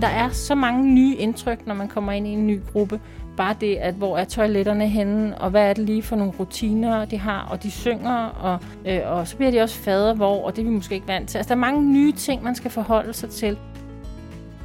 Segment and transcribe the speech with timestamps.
[0.00, 3.00] Der er så mange nye indtryk, når man kommer ind i en ny gruppe.
[3.36, 7.04] Bare det, at hvor er toiletterne henne, og hvad er det lige for nogle rutiner,
[7.04, 10.56] de har, og de synger, og, øh, og så bliver de også fader hvor, og
[10.56, 11.38] det er vi måske ikke vant til.
[11.38, 13.58] Altså, der er mange nye ting, man skal forholde sig til.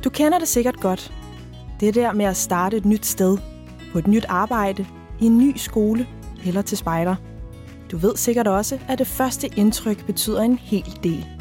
[0.03, 1.13] Du kender det sikkert godt.
[1.79, 3.37] Det der med at starte et nyt sted,
[3.91, 4.85] på et nyt arbejde,
[5.19, 6.07] i en ny skole
[6.45, 7.15] eller til spejder.
[7.91, 11.32] Du ved sikkert også, at det første indtryk betyder en hel del.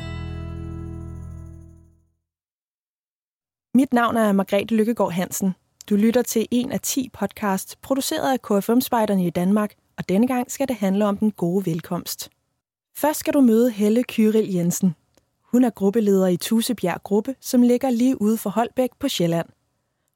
[3.83, 5.55] Mit navn er Margrethe Lykkegaard Hansen.
[5.91, 10.51] Du lytter til en af 10 podcasts, produceret af KFM-spejderne i Danmark, og denne gang
[10.51, 12.31] skal det handle om den gode velkomst.
[12.97, 14.95] Først skal du møde Helle Kyril Jensen.
[15.53, 19.47] Hun er gruppeleder i Tusebjerg Gruppe, som ligger lige ude for Holbæk på Sjælland.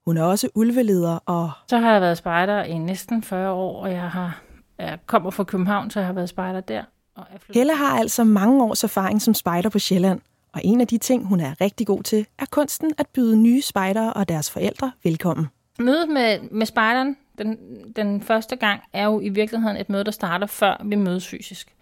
[0.07, 1.51] Hun er også ulveleder og...
[1.69, 4.43] Så har jeg været spejder i næsten 40 år, og jeg, har,
[4.79, 6.85] jeg kommer fra København, så jeg har været spejder der.
[7.17, 7.25] Og
[7.55, 10.21] Helle har altså mange års erfaring som spejder på Sjælland–
[10.57, 13.63] og en af de ting, hun er rigtig god til, er kunsten at byde nye
[13.63, 15.47] spejdere og deres forældre velkommen.
[15.79, 17.59] Mødet med, med spejderen den,
[17.97, 21.75] den første gang er jo i virkeligheden et møde, der starter før vi mødes fysisk.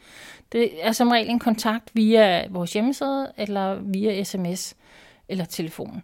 [0.53, 4.75] Det er som regel en kontakt via vores hjemmeside, eller via sms
[5.29, 6.03] eller telefon.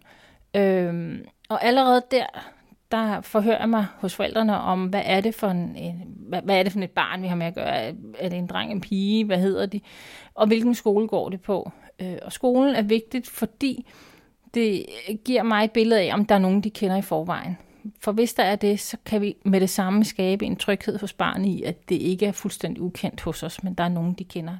[0.55, 2.25] Øhm, og allerede der,
[2.91, 6.59] der forhører jeg mig hos forældrene om, hvad er det for en, en hvad, hvad
[6.59, 7.95] er det for et barn, vi har med at gøre?
[8.19, 9.25] Er det en dreng, en pige?
[9.25, 9.79] Hvad hedder de?
[10.35, 11.71] Og hvilken skole går det på?
[12.01, 13.85] Øh, og skolen er vigtigt, fordi
[14.53, 14.85] det
[15.25, 17.57] giver mig et billede af, om der er nogen, de kender i forvejen.
[17.99, 21.13] For hvis der er det, så kan vi med det samme skabe en tryghed hos
[21.13, 24.23] barnet i, at det ikke er fuldstændig ukendt hos os, men der er nogen, de
[24.23, 24.57] kender.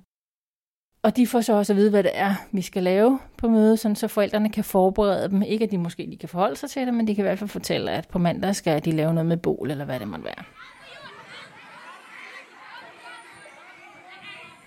[1.03, 3.79] Og de får så også at vide, hvad det er, vi skal lave på mødet,
[3.79, 5.41] sådan så forældrene kan forberede dem.
[5.41, 7.39] Ikke at de måske lige kan forholde sig til det, men de kan i hvert
[7.39, 10.25] fald fortælle, at på mandag skal de lave noget med bål, eller hvad det måtte
[10.25, 10.43] være.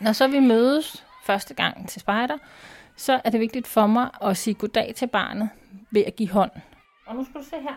[0.00, 2.38] Når så vi mødes første gang til spejder,
[2.96, 5.50] så er det vigtigt for mig at sige goddag til barnet
[5.90, 6.50] ved at give hånd.
[7.06, 7.74] Og nu skal du se her.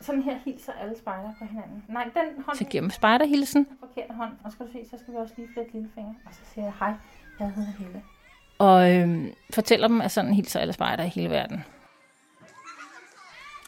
[0.00, 1.84] Sådan her hilser alle spejder på hinanden.
[1.88, 2.56] Nej, den hånd...
[2.56, 3.66] Så man spejderhilsen.
[3.80, 4.32] Forkert hånd.
[4.44, 6.14] Og skal du se, så skal vi også lige flette lillefinger.
[6.26, 6.94] Og så siger jeg, hej,
[7.40, 8.02] jeg hedder Helle.
[8.58, 11.64] Og øhm, fortæller dem, at sådan hilser alle spejder i hele verden.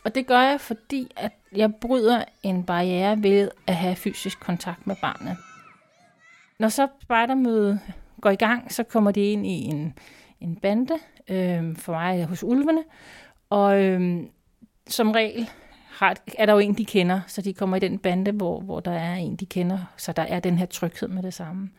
[0.04, 4.86] Og det gør jeg, fordi at jeg bryder en barriere ved at have fysisk kontakt
[4.86, 5.36] med barnet.
[6.58, 7.80] Når så spejdermødet
[8.20, 9.94] går i gang, så kommer de ind i en,
[10.40, 10.94] en bande,
[11.30, 12.84] øh, for mig hos ulvene,
[13.50, 14.20] og øh,
[14.86, 15.48] som regel
[15.88, 18.80] har, er der jo en, de kender, så de kommer i den bande, hvor, hvor
[18.80, 21.70] der er en, de kender, så der er den her tryghed med det samme.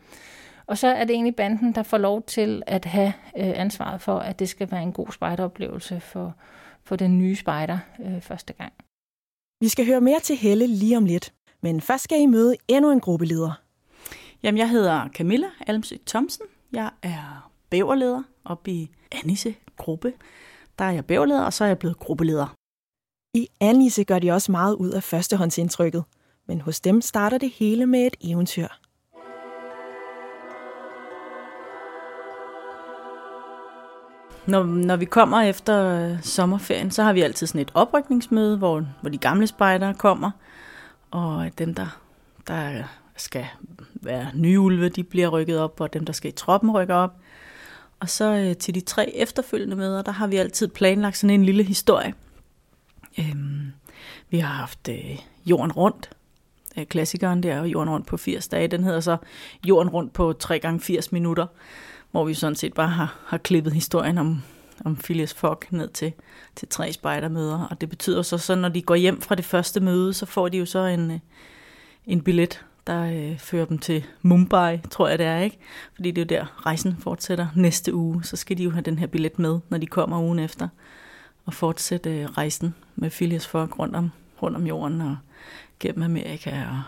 [0.66, 4.18] Og så er det egentlig banden, der får lov til at have øh, ansvaret for,
[4.18, 6.34] at det skal være en god spejderoplevelse for,
[6.84, 8.72] for den nye spejder øh, første gang.
[9.60, 12.90] Vi skal høre mere til Helle lige om lidt, men først skal I møde endnu
[12.90, 13.62] en gruppeleder.
[14.42, 16.46] Jamen, jeg hedder Camilla Almsø Thomsen.
[16.72, 20.12] Jeg er bæverleder op i Anisse Gruppe.
[20.78, 22.54] Der er jeg bæverleder, og så er jeg blevet gruppeleder.
[23.34, 26.04] I Anisse gør de også meget ud af førstehåndsindtrykket,
[26.48, 28.68] men hos dem starter det hele med et eventyr.
[34.46, 38.86] Når, når vi kommer efter øh, sommerferien, så har vi altid sådan et oprykningsmøde, hvor,
[39.00, 40.30] hvor de gamle spejdere kommer,
[41.10, 42.00] og dem, der,
[42.46, 42.84] der
[43.16, 43.46] skal
[44.00, 47.16] være nye ulve, de bliver rykket op, og dem, der skal i troppen, rykker op.
[48.00, 51.44] Og så øh, til de tre efterfølgende møder, der har vi altid planlagt sådan en
[51.44, 52.14] lille historie.
[53.18, 53.72] Øhm,
[54.30, 56.10] vi har haft øh, Jorden Rundt,
[56.78, 59.16] øh, klassikeren der, Jorden Rundt på 80 dage, den hedder så
[59.68, 61.46] Jorden Rundt på 3 gange 80 minutter,
[62.10, 64.42] hvor vi sådan set bare har, har klippet historien om,
[64.84, 66.12] om Phileas Fogg ned til,
[66.56, 67.66] til tre spejdermøder.
[67.70, 70.48] Og det betyder så, så, når de går hjem fra det første møde, så får
[70.48, 71.18] de jo så en, øh,
[72.06, 75.58] en billet der øh, fører dem til Mumbai, tror jeg det er, ikke?
[75.94, 78.24] Fordi det er jo der, rejsen fortsætter næste uge.
[78.24, 80.68] Så skal de jo have den her billet med, når de kommer ugen efter.
[81.46, 84.10] Og fortsætte øh, rejsen med Phileas Fogg rundt om,
[84.42, 85.16] rundt om jorden og
[85.80, 86.82] gennem Amerika og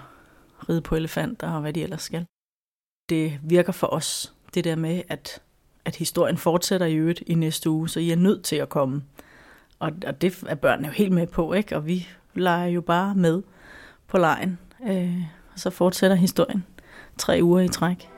[0.69, 2.27] ride på elefanter og hvad de ellers skal.
[3.09, 5.43] Det virker for os, det der med, at,
[5.85, 9.03] at historien fortsætter i øvrigt i næste uge, så I er nødt til at komme.
[9.79, 11.77] Og, og det er børnene jo helt med på, ikke?
[11.77, 13.43] Og vi leger jo bare med
[14.07, 14.59] på lejen.
[14.89, 15.23] Øh,
[15.53, 16.65] og så fortsætter historien
[17.19, 18.09] tre uger i træk.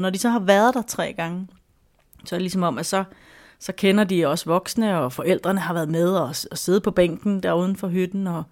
[0.00, 1.48] Når de så har været der tre gange,
[2.24, 3.04] så er det ligesom om, at så,
[3.60, 7.42] så kender de også voksne, og forældrene har været med og, og siddet på bænken
[7.42, 8.42] der uden for hytten og,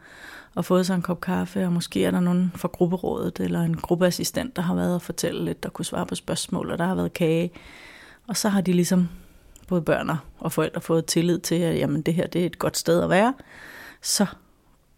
[0.55, 3.77] og fået sig en kop kaffe, og måske er der nogen fra grupperådet eller en
[3.77, 6.95] gruppeassistent, der har været og fortælle lidt, der kunne svare på spørgsmål, og der har
[6.95, 7.51] været kage.
[8.27, 9.09] Og så har de ligesom
[9.69, 12.77] både børn og forældre fået tillid til, at jamen, det her det er et godt
[12.77, 13.35] sted at være.
[14.03, 14.27] Så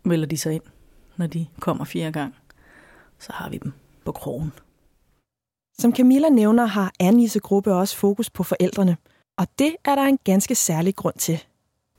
[0.02, 0.62] melder de sig ind,
[1.16, 2.34] når de kommer fire gang,
[3.18, 3.72] så har vi dem
[4.04, 4.52] på krogen.
[5.78, 8.96] Som Camilla nævner, har Annise gruppe også fokus på forældrene.
[9.40, 11.44] Og det er der en ganske særlig grund til.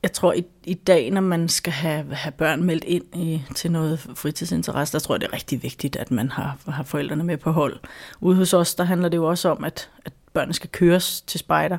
[0.02, 3.72] Jeg tror, i, i dag, når man skal have, have børn meldt ind i, til
[3.72, 7.36] noget fritidsinteresse, der tror jeg, det er rigtig vigtigt, at man har, har forældrene med
[7.36, 7.80] på hold.
[8.20, 11.40] Ude hos os, der handler det jo også om, at, at børnene skal køres til
[11.40, 11.78] spejder,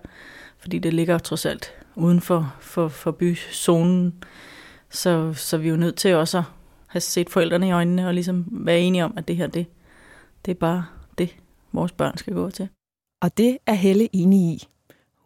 [0.60, 4.24] fordi det ligger trods alt uden for, for, for byzonen.
[4.90, 6.44] Så, så vi er jo nødt til også at
[6.88, 9.66] have set forældrene i øjnene og ligesom være enige om, at det her, det,
[10.46, 10.86] det er bare
[11.18, 11.36] det,
[11.72, 12.70] vores børn skal gå til.
[13.22, 14.68] Og det er Helle enig i.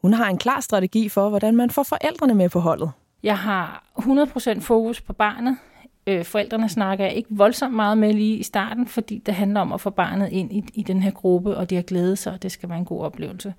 [0.02, 2.92] Hun har en klar strategi for, hvordan man får forældrene med på holdet.
[3.24, 5.58] Jeg har 100% fokus på barnet.
[6.08, 9.74] Øh, forældrene snakker jeg ikke voldsomt meget med lige i starten, fordi det handler om
[9.74, 12.44] at få barnet ind i, i den her gruppe, og de har glædet sig, og
[12.44, 13.54] det skal være en god oplevelse.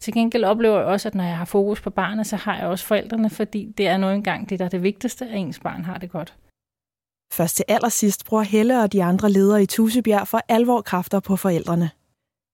[0.00, 2.66] Til gengæld oplever jeg også, at når jeg har fokus på barnet, så har jeg
[2.66, 5.84] også forældrene, fordi det er nu engang det, der er det vigtigste, at ens barn
[5.84, 6.34] har det godt.
[7.32, 11.36] Først til allersidst bruger Helle og de andre ledere i Tusebjerg for alvor kræfter på
[11.36, 11.90] forældrene.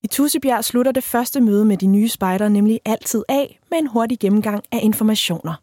[0.02, 3.86] I Tusebjerg slutter det første møde med de nye spejder nemlig altid af med en
[3.86, 5.54] hurtig gennemgang af informationer.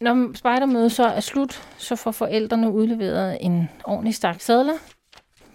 [0.00, 4.74] Når spejdermødet så er slut, så får forældrene udleveret en ordentlig stak sædler,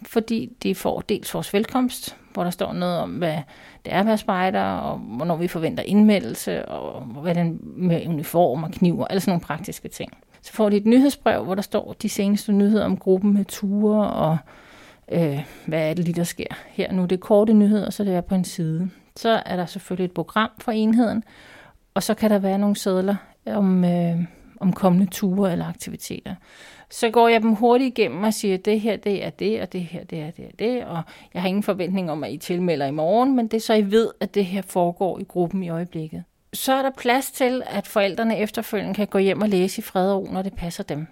[0.06, 3.38] fordi de får dels vores velkomst, hvor der står noget om, hvad
[3.86, 8.64] det er at være spejder, og hvornår vi forventer indmeldelse, og hvad den med uniform
[8.64, 10.18] og kniv og alle sådan nogle praktiske ting.
[10.42, 14.10] Så får de et nyhedsbrev, hvor der står de seneste nyheder om gruppen med ture
[14.10, 14.38] og
[15.12, 16.46] øh, hvad er det lige, der sker.
[16.68, 18.90] Her nu det er korte nyheder, så det er på en side.
[19.16, 21.24] Så er der selvfølgelig et program for enheden,
[21.94, 23.16] og så kan der være nogle sædler
[23.46, 24.18] om, øh,
[24.60, 26.36] om kommende ture eller aktiviteter.
[26.90, 29.74] Så går jeg dem hurtigt igennem og siger, at det her det er det, og
[29.74, 31.02] det her det er det og det, og
[31.34, 33.92] jeg har ingen forventning om, at I tilmelder i morgen, men det er så, I
[33.92, 36.24] ved, at det her foregår i gruppen i øjeblikket.
[36.54, 40.12] Så er der plads til, at forældrene efterfølgende kan gå hjem og læse i fred
[40.12, 41.08] og ro, når det passer dem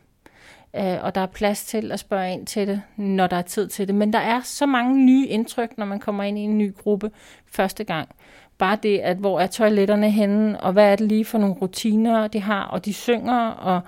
[0.75, 3.67] øh, og der er plads til at spørge ind til det, når der er tid
[3.67, 3.95] til det.
[3.95, 7.11] Men der er så mange nye indtryk, når man kommer ind i en ny gruppe
[7.45, 8.09] første gang.
[8.57, 12.27] Bare det, at hvor er toiletterne henne, og hvad er det lige for nogle rutiner,
[12.27, 13.81] de har, og de synger, og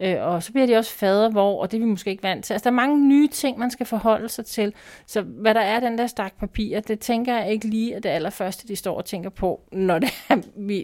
[0.00, 2.44] Øh, og så bliver de også fader, hvor, og det er vi måske ikke vant
[2.44, 2.54] til.
[2.54, 4.74] Altså, der er mange nye ting, man skal forholde sig til.
[5.06, 8.08] Så hvad der er den der stak papir, det tænker jeg ikke lige, at det
[8.08, 10.36] allerførste, de står og tænker på, når, det er,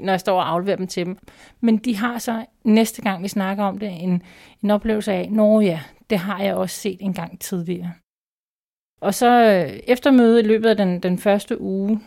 [0.05, 1.19] når jeg står og afleverer dem til dem.
[1.61, 4.23] Men de har så næste gang, vi snakker om det, en,
[4.62, 5.81] en oplevelse af, nå ja,
[6.11, 7.93] det har jeg også set en gang tidligere.
[9.00, 12.00] Og så øh, efter mødet i løbet af den, den første uge,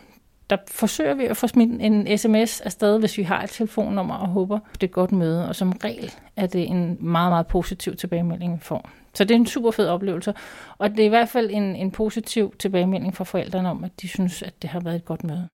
[0.50, 4.28] der forsøger vi at få smidt en sms afsted, hvis vi har et telefonnummer og
[4.28, 5.48] håber, det er et godt møde.
[5.48, 8.90] Og som regel er det en meget, meget positiv tilbagemelding, vi får.
[9.14, 10.34] Så det er en super fed oplevelse.
[10.78, 14.08] Og det er i hvert fald en, en positiv tilbagemelding fra forældrene om, at de
[14.08, 15.48] synes, at det har været et godt møde.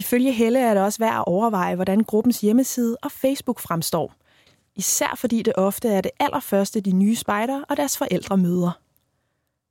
[0.00, 4.14] Ifølge Helle er det også værd at overveje, hvordan gruppens hjemmeside og Facebook fremstår.
[4.76, 8.78] Især fordi det ofte er det allerførste, de nye spejder og deres forældre møder.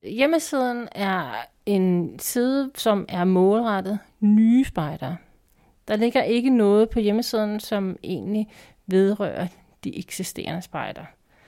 [0.04, 5.18] Hjemmesiden er en side, som er målrettet nye spejdere.
[5.88, 8.48] Der ligger ikke noget på hjemmesiden, som egentlig
[8.88, 9.48] vedrører
[9.84, 11.06] de eksisterende spejdere,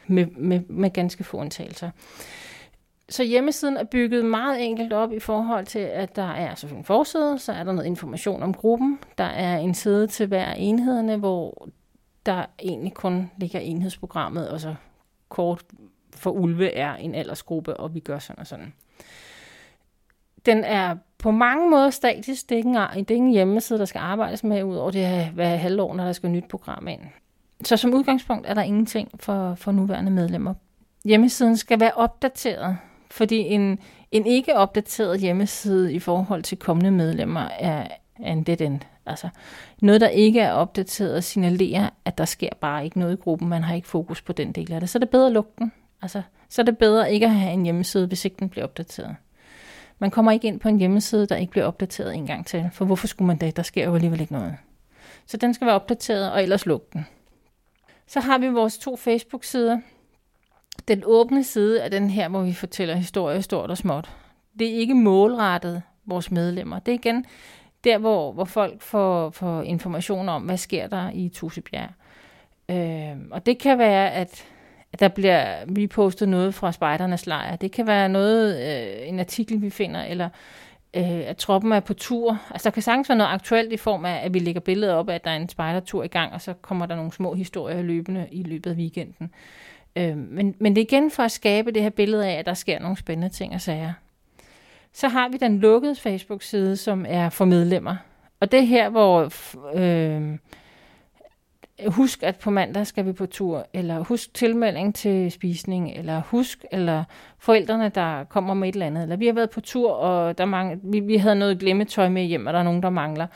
[0.08, 1.90] med, med, med ganske få undtagelser.
[3.10, 6.86] Så hjemmesiden er bygget meget enkelt op i forhold til, at der er selvfølgelig en
[6.86, 11.18] forside, så er der noget information om gruppen, der er en side til hver enhederne,
[11.18, 11.68] hvor
[12.26, 14.76] der egentlig kun ligger enhedsprogrammet, og så
[15.30, 15.64] kort
[16.16, 18.74] for ulve er en aldersgruppe, og vi gør sådan og sådan.
[20.46, 22.50] Den er på mange måder statisk.
[22.50, 24.92] Det er ikke en, det er ikke en hjemmeside, der skal arbejdes med, ud over
[24.92, 27.02] det her hver halvår, når der skal et nyt program ind.
[27.64, 30.54] Så som udgangspunkt er der ingenting for, for nuværende medlemmer.
[31.06, 32.78] Hjemmesiden skal være opdateret,
[33.12, 33.80] fordi en,
[34.12, 37.88] en ikke opdateret hjemmeside i forhold til kommende medlemmer er,
[38.20, 38.80] er en dead end.
[39.06, 39.30] Altså,
[39.82, 43.50] noget, der ikke er opdateret, signalerer, at der sker bare ikke noget i gruppen.
[43.50, 44.90] Man har ikke fokus på den del af det.
[44.90, 45.72] Så er det bedre at lukke den.
[46.02, 49.16] Altså, så er det bedre ikke at have en hjemmeside, hvis ikke den bliver opdateret.
[50.04, 52.86] Man kommer ikke ind på en hjemmeside, der ikke bliver opdateret en gang til, for
[52.86, 53.58] hvorfor skulle man det?
[53.58, 54.58] Der sker jo alligevel ikke noget.
[55.26, 57.06] Så den skal være opdateret, og ellers luk den.
[58.08, 59.80] Så har vi vores to Facebook-sider.
[60.88, 64.12] Den åbne side er den her, hvor vi fortæller historier stort og småt.
[64.60, 66.80] Det er ikke målrettet vores medlemmer.
[66.80, 67.26] Det er igen
[67.84, 71.90] der, hvor, hvor folk får, får information om, hvad sker der i Tusebjerg.
[72.70, 74.46] Øh, og det kan være, at
[75.00, 77.56] der bliver repostet noget fra spejdernes lejr.
[77.56, 80.30] Det kan være noget, øh, en artikel, vi finder, eller
[80.94, 82.42] øh, at troppen er på tur.
[82.52, 85.10] Altså, der kan sagtens være noget aktuelt i form af, at vi lægger billeder op
[85.10, 87.82] af, at der er en spejdertur i gang, og så kommer der nogle små historier
[87.82, 89.32] løbende i løbet af weekenden.
[89.96, 92.54] Øh, men, men det er igen for at skabe det her billede af, at der
[92.54, 93.94] sker nogle spændende ting og sager.
[94.94, 97.96] Så har vi den lukkede Facebook-side, som er for medlemmer.
[98.40, 99.32] Og det er her, hvor
[99.76, 100.38] øh,
[101.88, 106.66] husk, at på mandag skal vi på tur, eller husk tilmelding til spisning, eller husk,
[106.72, 107.04] eller
[107.40, 110.46] forældrene, der kommer med et eller andet, eller vi har været på tur, og der
[110.46, 113.28] mangler, vi, vi havde noget glemmetøj med hjem, og der er nogen, der mangler.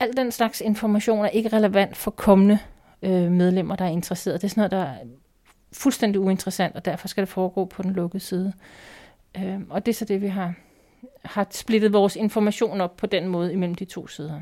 [0.00, 2.58] Al den slags information er ikke relevant for kommende
[3.02, 4.42] øh, medlemmer, der er interesseret.
[4.42, 4.96] Det er sådan noget, der er
[5.72, 8.52] fuldstændig uinteressant, og derfor skal det foregå på den lukkede side.
[9.36, 10.54] Øh, og det er så det, vi har,
[11.24, 14.40] har splittet vores information op på den måde imellem de to sider.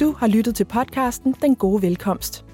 [0.00, 2.44] Du har lyttet til podcasten Den Gode Velkomst.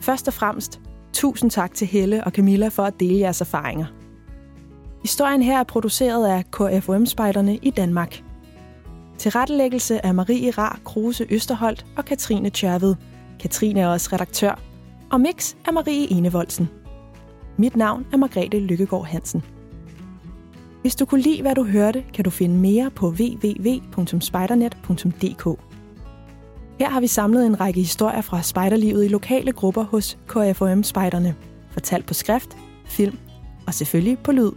[0.00, 0.80] Først og fremmest,
[1.12, 3.86] tusind tak til Helle og Camilla for at dele jeres erfaringer.
[5.02, 8.22] Historien her er produceret af KFUM-spejderne i Danmark.
[9.18, 12.94] Til rettelæggelse af Marie Rar Kruse Østerholt og Katrine Tjørved.
[13.40, 14.60] Katrine er også redaktør.
[15.10, 16.68] Og mix er Marie Enevoldsen.
[17.56, 19.42] Mit navn er Margrethe Lykkegaard Hansen.
[20.80, 25.69] Hvis du kunne lide, hvad du hørte, kan du finde mere på www.spidernet.dk.
[26.80, 31.34] Her har vi samlet en række historier fra spejderlivet i lokale grupper hos KFOM-spejderne.
[31.70, 32.56] Fortalt på skrift,
[32.86, 33.18] film
[33.66, 34.50] og selvfølgelig på lyd.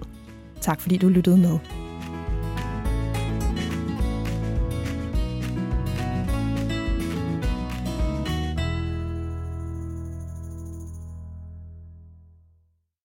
[0.61, 1.82] Tak fordi du lyttede med.